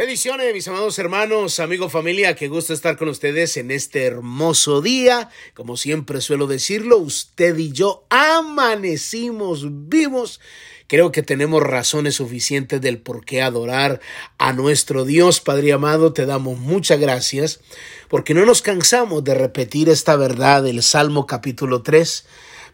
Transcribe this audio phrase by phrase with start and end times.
[0.00, 5.28] Bendiciones, mis amados hermanos, amigos, familia, qué gusto estar con ustedes en este hermoso día.
[5.52, 10.40] Como siempre suelo decirlo, usted y yo amanecimos vivos.
[10.86, 14.00] Creo que tenemos razones suficientes del por qué adorar
[14.38, 16.14] a nuestro Dios, Padre amado.
[16.14, 17.60] Te damos muchas gracias
[18.08, 22.24] porque no nos cansamos de repetir esta verdad del Salmo capítulo 3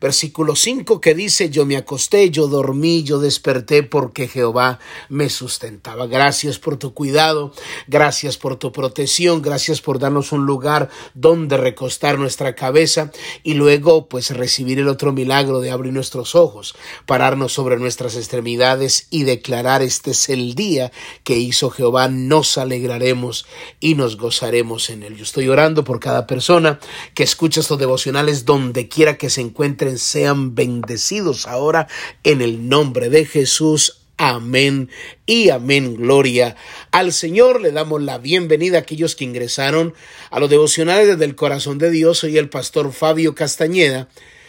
[0.00, 6.06] versículo 5 que dice, yo me acosté, yo dormí, yo desperté porque Jehová me sustentaba.
[6.06, 7.52] Gracias por tu cuidado,
[7.86, 13.10] gracias por tu protección, gracias por darnos un lugar donde recostar nuestra cabeza
[13.42, 16.74] y luego pues recibir el otro milagro de abrir nuestros ojos,
[17.06, 20.92] pararnos sobre nuestras extremidades y declarar este es el día
[21.24, 23.46] que hizo Jehová, nos alegraremos
[23.80, 25.16] y nos gozaremos en él.
[25.16, 26.78] Yo estoy orando por cada persona
[27.14, 31.88] que escucha estos devocionales donde quiera que se encuentre sean bendecidos ahora
[32.24, 34.02] en el nombre de Jesús.
[34.18, 34.90] Amén
[35.26, 35.96] y amén.
[35.96, 36.56] Gloria
[36.90, 37.60] al Señor.
[37.60, 39.94] Le damos la bienvenida a aquellos que ingresaron
[40.30, 42.18] a los devocionales desde el corazón de Dios.
[42.18, 44.08] Soy el pastor Fabio Castañeda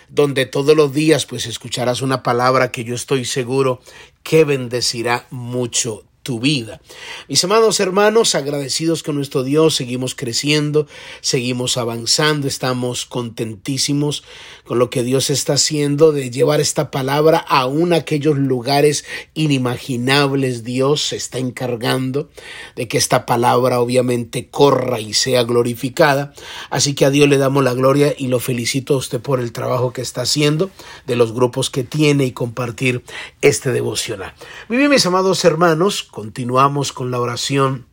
[0.09, 3.81] donde todos los días pues escucharás una palabra que yo estoy seguro
[4.23, 6.81] que bendecirá mucho tu vida.
[7.29, 10.85] Mis amados hermanos, agradecidos con nuestro Dios, seguimos creciendo,
[11.21, 14.25] seguimos avanzando, estamos contentísimos
[14.65, 19.05] con lo que Dios está haciendo de llevar esta palabra aún a aquellos lugares
[19.35, 20.65] inimaginables.
[20.65, 22.29] Dios se está encargando
[22.75, 26.33] de que esta palabra obviamente corra y sea glorificada.
[26.69, 29.53] Así que a Dios le damos la gloria y lo felicito a usted por el
[29.53, 30.71] trabajo que está haciendo,
[31.05, 33.05] de los grupos que tiene y compartir
[33.41, 34.33] este devocional.
[34.67, 37.85] Muy bien, mis amados hermanos, continuamos con la oración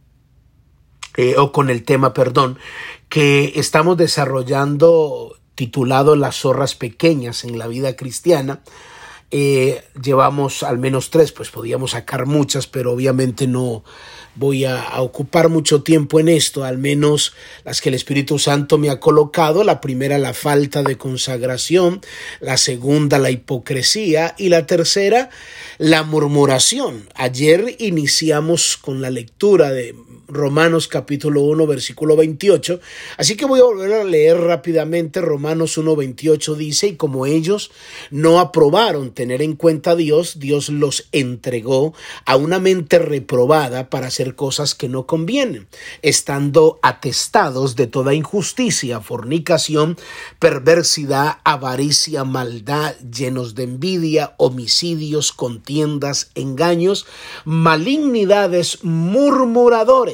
[1.19, 2.58] eh, o con el tema, perdón,
[3.11, 8.62] que estamos desarrollando titulado Las zorras pequeñas en la vida cristiana.
[9.30, 13.84] Eh, llevamos al menos tres, pues podíamos sacar muchas, pero obviamente no,
[14.34, 18.90] voy a, ocupar mucho tiempo en esto, al menos las que el Espíritu Santo me
[18.90, 19.64] ha colocado.
[19.64, 22.00] La primera, la falta de consagración,
[22.40, 25.30] la segunda, la hipocresía y la tercera,
[25.78, 27.08] la murmuración.
[27.14, 29.95] Ayer iniciamos con la lectura de
[30.29, 32.80] Romanos capítulo 1 versículo 28,
[33.18, 37.70] así que voy a volver a leer rápidamente Romanos 1 28 dice, y como ellos
[38.11, 44.07] no aprobaron tener en cuenta a Dios, Dios los entregó a una mente reprobada para
[44.07, 45.68] hacer cosas que no convienen,
[46.02, 49.96] estando atestados de toda injusticia, fornicación,
[50.39, 57.07] perversidad, avaricia, maldad, llenos de envidia, homicidios, contiendas, engaños,
[57.45, 60.14] malignidades, murmuradores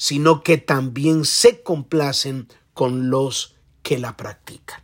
[0.00, 4.80] sino que también se complacen con los que la practican.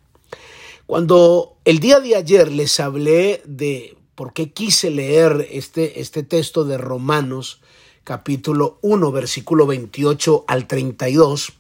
[0.85, 6.67] Cuando el día de ayer les hablé de por qué quise leer este, este texto
[6.67, 7.63] de Romanos
[8.05, 11.55] capítulo 1 versículo 28 al 32,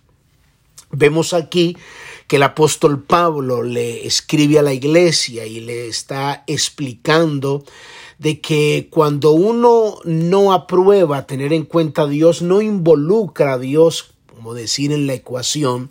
[0.91, 1.77] vemos aquí
[2.27, 7.65] que el apóstol Pablo le escribe a la iglesia y le está explicando
[8.19, 14.16] de que cuando uno no aprueba tener en cuenta a Dios, no involucra a Dios
[14.55, 15.91] decir en la ecuación,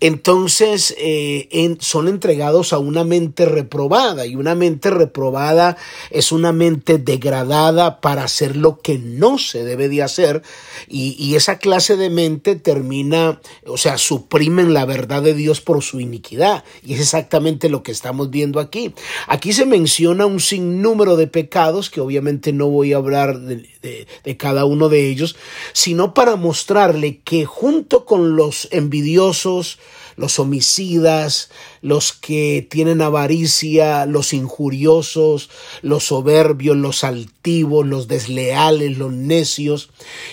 [0.00, 5.76] entonces eh, son entregados a una mente reprobada y una mente reprobada
[6.10, 10.42] es una mente degradada para hacer lo que no se debe de hacer
[10.88, 15.82] y, y esa clase de mente termina, o sea, suprimen la verdad de Dios por
[15.82, 18.94] su iniquidad y es exactamente lo que estamos viendo aquí.
[19.26, 24.36] Aquí se menciona un sinnúmero de pecados que obviamente no voy a hablar de, de
[24.36, 25.36] cada uno de ellos,
[25.72, 29.78] sino para mostrarle que junto con los envidiosos,
[30.20, 31.50] los homicidas,
[31.80, 35.48] los que tienen avaricia, los injuriosos,
[35.80, 39.88] los soberbios, los altivos, los desleales, los necios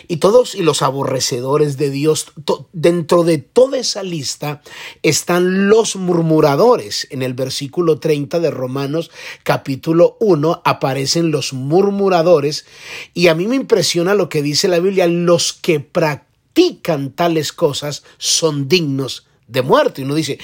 [0.09, 2.33] y todos y los aborrecedores de Dios.
[2.73, 4.61] Dentro de toda esa lista
[5.03, 7.07] están los murmuradores.
[7.09, 9.09] En el versículo 30 de Romanos
[9.43, 12.65] capítulo 1 aparecen los murmuradores
[13.13, 18.03] y a mí me impresiona lo que dice la Biblia, los que practican tales cosas
[18.17, 20.01] son dignos de muerte.
[20.01, 20.37] Y uno dice,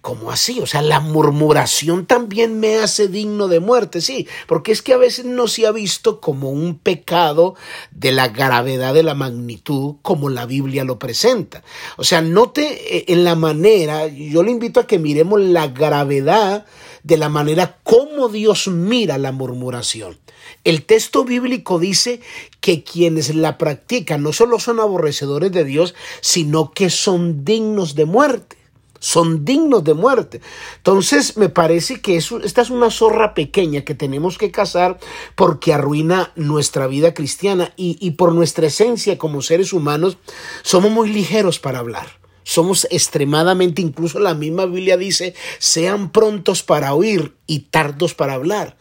[0.00, 0.60] ¿cómo así?
[0.60, 4.98] O sea, la murmuración también me hace digno de muerte, sí, porque es que a
[4.98, 7.54] veces no se ha visto como un pecado
[7.90, 11.62] de la gravedad de la magnitud como la Biblia lo presenta.
[11.96, 16.66] O sea, note eh, en la manera, yo le invito a que miremos la gravedad
[17.02, 20.18] de la manera como Dios mira la murmuración.
[20.64, 22.20] El texto bíblico dice
[22.60, 28.04] que quienes la practican no solo son aborrecedores de Dios, sino que son dignos de
[28.04, 28.62] muerte
[29.02, 30.40] son dignos de muerte.
[30.76, 35.00] Entonces me parece que esta es una zorra pequeña que tenemos que cazar
[35.34, 40.18] porque arruina nuestra vida cristiana y, y por nuestra esencia como seres humanos
[40.62, 42.21] somos muy ligeros para hablar.
[42.44, 48.76] Somos extremadamente, incluso la misma Biblia dice, sean prontos para oír y tardos para hablar.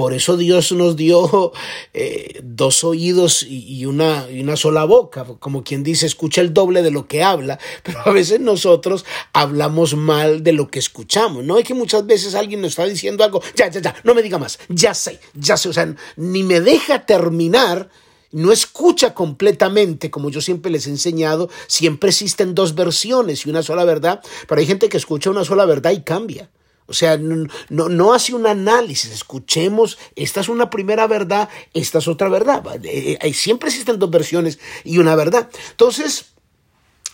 [0.00, 1.52] Por eso Dios nos dio
[1.94, 6.82] eh, dos oídos y una, y una sola boca, como quien dice, escucha el doble
[6.82, 11.58] de lo que habla, pero a veces nosotros hablamos mal de lo que escuchamos, ¿no?
[11.58, 14.38] Es que muchas veces alguien nos está diciendo algo, ya, ya, ya, no me diga
[14.38, 17.90] más, ya sé, ya sé, o sea, ni me deja terminar
[18.32, 23.62] no escucha completamente, como yo siempre les he enseñado, siempre existen dos versiones y una
[23.62, 26.50] sola verdad, pero hay gente que escucha una sola verdad y cambia.
[26.86, 32.08] O sea, no, no, hace un análisis, escuchemos, esta es una primera verdad, esta es
[32.08, 32.64] otra verdad.
[32.82, 35.48] Eh, eh, siempre existen dos versiones y una verdad.
[35.70, 36.32] Entonces,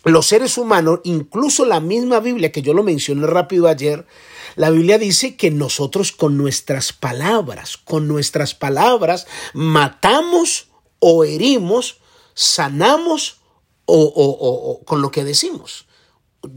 [0.03, 4.07] los seres humanos, incluso la misma Biblia, que yo lo mencioné rápido ayer,
[4.55, 11.99] la Biblia dice que nosotros con nuestras palabras, con nuestras palabras, matamos o herimos,
[12.35, 13.41] sanamos
[13.85, 15.87] o, o con lo que decimos.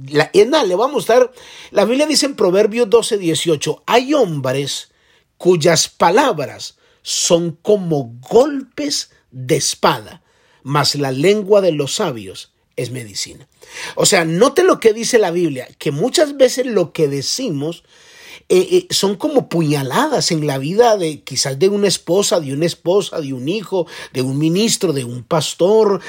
[0.07, 1.31] La, le va a mostrar,
[1.71, 4.91] la Biblia dice en Proverbios 12, 18, hay hombres
[5.37, 10.21] cuyas palabras son como golpes de espada,
[10.63, 13.47] mas la lengua de los sabios es medicina.
[13.95, 17.83] O sea, note lo que dice la Biblia, que muchas veces lo que decimos
[18.51, 22.65] eh, eh, son como puñaladas en la vida de quizás de una esposa, de una
[22.65, 26.01] esposa, de un hijo, de un ministro, de un pastor,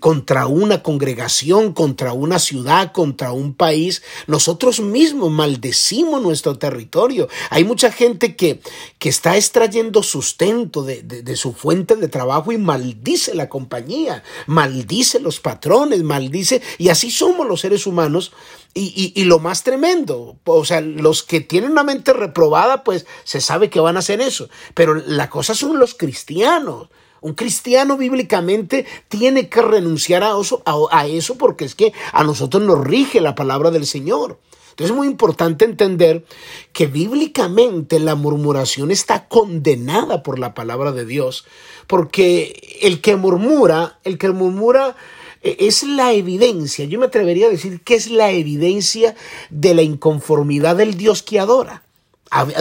[0.00, 4.02] contra una congregación, contra una ciudad, contra un país.
[4.26, 7.28] Nosotros mismos maldecimos nuestro territorio.
[7.50, 8.62] Hay mucha gente que,
[8.98, 15.20] que está extrayendo sustento de, de su fuente de trabajo y maldice la compañía, maldice
[15.20, 18.32] los patrones, maldice, y así somos los seres humanos
[18.74, 23.42] y, y, lo más tremendo, o sea, los que tienen una mente reprobada, pues se
[23.42, 24.48] sabe que van a hacer eso.
[24.72, 26.88] Pero la cosa son los cristianos.
[27.20, 32.62] Un cristiano bíblicamente tiene que renunciar a eso, a, eso porque es que a nosotros
[32.62, 34.40] nos rige la palabra del Señor.
[34.70, 36.24] Entonces es muy importante entender
[36.72, 41.44] que bíblicamente la murmuración está condenada por la palabra de Dios,
[41.86, 44.96] porque el que murmura, el que murmura
[45.42, 49.14] es la evidencia, yo me atrevería a decir que es la evidencia
[49.50, 51.82] de la inconformidad del Dios que adora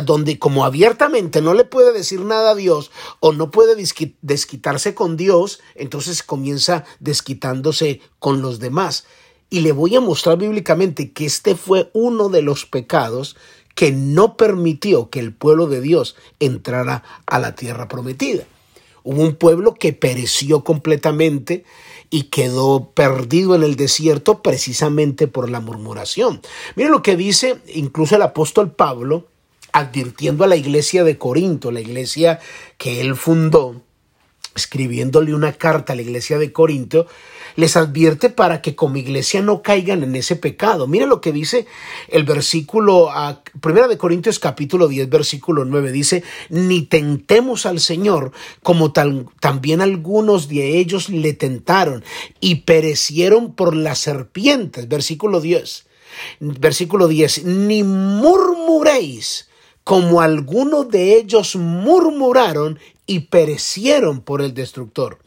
[0.03, 3.81] donde como abiertamente no le puede decir nada a Dios o no puede
[4.21, 9.05] desquitarse con Dios, entonces comienza desquitándose con los demás.
[9.49, 13.37] Y le voy a mostrar bíblicamente que este fue uno de los pecados
[13.75, 18.43] que no permitió que el pueblo de Dios entrara a la tierra prometida.
[19.03, 21.63] Hubo un pueblo que pereció completamente
[22.11, 26.41] y quedó perdido en el desierto precisamente por la murmuración.
[26.75, 29.25] Miren lo que dice incluso el apóstol Pablo
[29.71, 32.39] advirtiendo a la iglesia de Corinto, la iglesia
[32.77, 33.81] que él fundó,
[34.55, 37.07] escribiéndole una carta a la iglesia de Corinto,
[37.55, 40.87] les advierte para que como iglesia no caigan en ese pecado.
[40.87, 41.67] Mira lo que dice
[42.07, 43.09] el versículo,
[43.59, 48.31] primera de Corintios capítulo 10, versículo 9, dice, ni tentemos al Señor
[48.63, 52.03] como también algunos de ellos le tentaron
[52.39, 54.87] y perecieron por las serpientes.
[54.87, 55.85] Versículo 10.
[56.39, 59.47] Versículo 10, ni murmuréis
[59.83, 62.79] como algunos de ellos murmuraron
[63.11, 65.19] y perecieron por el destructor.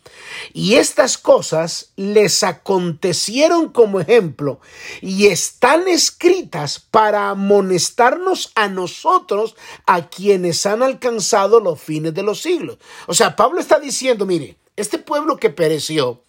[0.54, 4.58] Y estas cosas les acontecieron como ejemplo
[5.02, 12.40] y están escritas para amonestarnos a nosotros, a quienes han alcanzado los fines de los
[12.40, 12.78] siglos.
[13.06, 16.22] O sea, Pablo está diciendo, mire, este pueblo que pereció,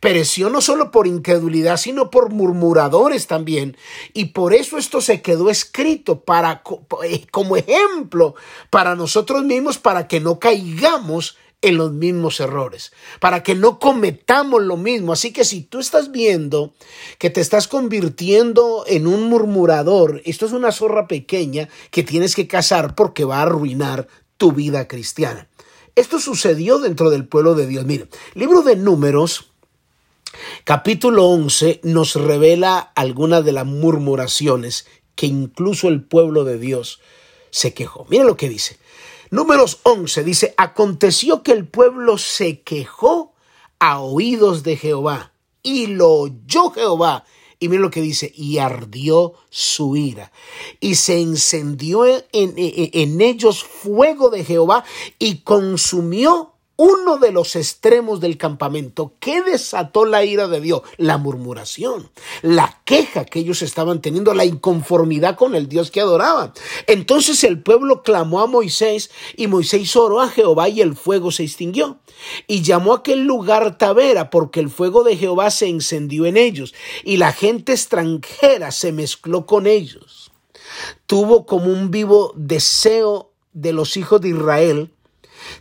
[0.00, 3.76] Pereció no solo por incredulidad, sino por murmuradores también.
[4.12, 6.62] Y por eso esto se quedó escrito para,
[7.04, 8.34] eh, como ejemplo
[8.70, 14.62] para nosotros mismos, para que no caigamos en los mismos errores, para que no cometamos
[14.62, 15.14] lo mismo.
[15.14, 16.74] Así que si tú estás viendo
[17.18, 22.46] que te estás convirtiendo en un murmurador, esto es una zorra pequeña que tienes que
[22.46, 25.48] cazar porque va a arruinar tu vida cristiana.
[25.96, 27.86] Esto sucedió dentro del pueblo de Dios.
[27.86, 29.52] Mire, libro de números,
[30.64, 37.00] Capítulo 11 nos revela algunas de las murmuraciones que incluso el pueblo de Dios
[37.50, 38.06] se quejó.
[38.08, 38.78] Miren lo que dice.
[39.30, 43.34] Números 11 dice, aconteció que el pueblo se quejó
[43.78, 47.24] a oídos de Jehová y lo oyó Jehová.
[47.58, 50.32] Y miren lo que dice, y ardió su ira.
[50.80, 54.84] Y se encendió en, ellos fuego de Jehová
[55.18, 59.12] y consumió uno de los extremos del campamento.
[59.20, 60.82] ¿Qué desató la ira de Dios?
[60.96, 62.10] La murmuración,
[62.42, 66.52] la queja que ellos estaban teniendo, la inconformidad con el Dios que adoraban.
[66.86, 71.44] Entonces el pueblo clamó a Moisés y Moisés oró a Jehová y el fuego se
[71.44, 71.98] extinguió.
[72.46, 76.74] Y llamó a aquel lugar Tavera porque el fuego de Jehová se encendió en ellos
[77.04, 80.32] y la gente extranjera se mezcló con ellos.
[81.06, 84.90] Tuvo como un vivo deseo de los hijos de Israel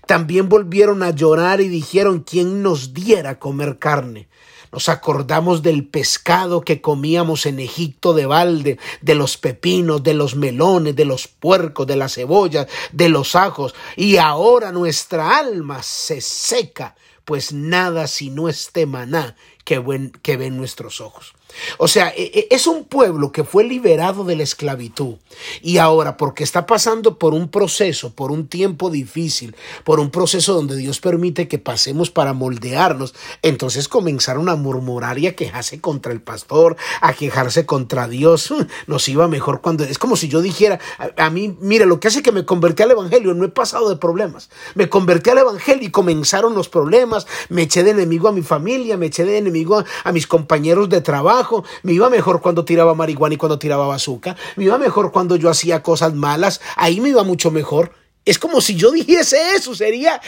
[0.06, 4.28] también volvieron a llorar y dijeron, ¿quién nos diera comer carne?
[4.74, 10.36] Nos acordamos del pescado que comíamos en Egipto de balde, de los pepinos, de los
[10.36, 16.22] melones, de los puercos, de las cebollas, de los ajos, y ahora nuestra alma se
[16.22, 21.36] seca, pues nada sino este maná que, que ven nuestros ojos.
[21.78, 25.16] O sea, e, e, es un pueblo que fue liberado de la esclavitud
[25.62, 30.54] y ahora porque está pasando por un proceso, por un tiempo difícil, por un proceso
[30.54, 36.12] donde Dios permite que pasemos para moldearnos, entonces comenzaron a murmurar y a quejarse contra
[36.12, 38.54] el pastor, a quejarse contra Dios.
[38.88, 42.08] Nos iba mejor cuando es como si yo dijera, a, a mí, mire, lo que
[42.08, 44.50] hace que me convertí al evangelio, no he pasado de problemas.
[44.76, 48.98] Me convertí al evangelio y comenzaron los problemas, me eché de enemigo a mi familia,
[48.98, 51.43] me eché de enemigo a mis compañeros de trabajo,
[51.84, 55.50] me iba mejor cuando tiraba marihuana y cuando tiraba bazooka, me iba mejor cuando yo
[55.50, 58.03] hacía cosas malas, ahí me iba mucho mejor.
[58.26, 60.22] Es como si yo dijese eso, sería,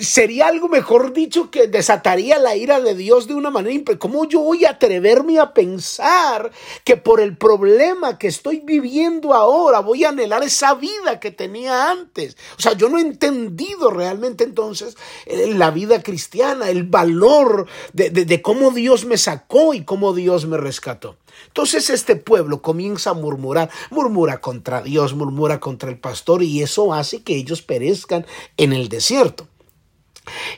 [0.00, 3.98] sería algo mejor dicho que desataría la ira de Dios de una manera.
[3.98, 6.52] ¿Cómo yo voy a atreverme a pensar
[6.84, 11.90] que por el problema que estoy viviendo ahora voy a anhelar esa vida que tenía
[11.90, 12.36] antes?
[12.56, 14.96] O sea, yo no he entendido realmente entonces
[15.26, 20.46] eh, la vida cristiana, el valor de, de cómo Dios me sacó y cómo Dios
[20.46, 21.16] me rescató.
[21.46, 26.92] Entonces este pueblo comienza a murmurar, murmura contra Dios, murmura contra el pastor y eso
[26.92, 28.26] hace que ellos perezcan
[28.56, 29.48] en el desierto.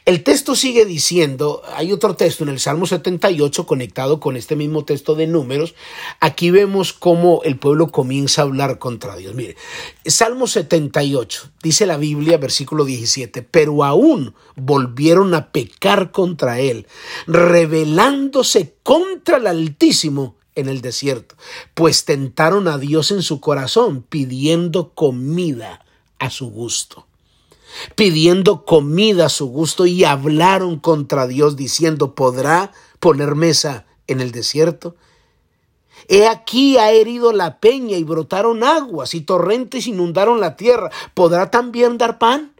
[0.04, 4.84] El texto sigue diciendo, hay otro texto en el Salmo 78 conectado con este mismo
[4.84, 5.74] texto de números,
[6.20, 9.34] aquí vemos cómo el pueblo comienza a hablar contra Dios.
[9.34, 9.56] Mire,
[10.04, 16.86] Salmo 78, dice la Biblia, versículo 17, pero aún volvieron a pecar contra él,
[17.26, 21.34] rebelándose contra el Altísimo en el desierto,
[21.74, 25.84] pues tentaron a Dios en su corazón pidiendo comida
[26.18, 27.06] a su gusto.
[27.94, 34.32] Pidiendo comida a su gusto y hablaron contra Dios diciendo, ¿podrá poner mesa en el
[34.32, 34.96] desierto?
[36.08, 40.90] He aquí ha herido la peña y brotaron aguas y torrentes inundaron la tierra.
[41.14, 42.52] ¿Podrá también dar pan?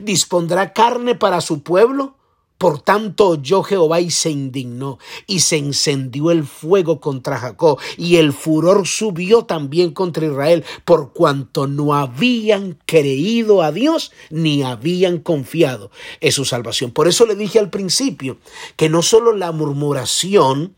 [0.00, 2.16] ¿Dispondrá carne para su pueblo?
[2.58, 8.16] Por tanto oyó Jehová y se indignó, y se encendió el fuego contra Jacob, y
[8.16, 15.18] el furor subió también contra Israel, por cuanto no habían creído a Dios ni habían
[15.18, 16.92] confiado en su salvación.
[16.92, 18.38] Por eso le dije al principio
[18.76, 20.76] que no solo la murmuración,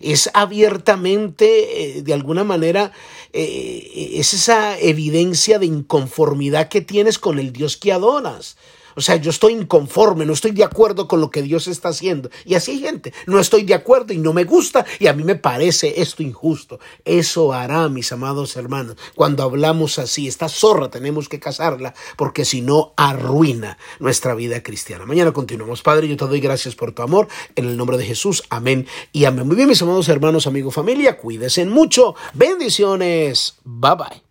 [0.00, 2.92] es abiertamente, eh, de alguna manera,
[3.32, 8.56] eh, es esa evidencia de inconformidad que tienes con el Dios que adoras.
[8.98, 12.30] O sea, yo estoy inconforme, no estoy de acuerdo con lo que Dios está haciendo.
[12.44, 15.22] Y así hay gente, no estoy de acuerdo y no me gusta y a mí
[15.22, 16.80] me parece esto injusto.
[17.04, 20.26] Eso hará, mis amados hermanos, cuando hablamos así.
[20.26, 25.06] Esta zorra tenemos que casarla porque si no arruina nuestra vida cristiana.
[25.06, 25.82] Mañana continuamos.
[25.82, 27.28] Padre, yo te doy gracias por tu amor.
[27.54, 28.42] En el nombre de Jesús.
[28.50, 29.46] Amén y amén.
[29.46, 31.16] Muy bien, mis amados hermanos, amigos, familia.
[31.16, 32.16] Cuídense mucho.
[32.34, 33.58] Bendiciones.
[33.64, 34.27] Bye bye.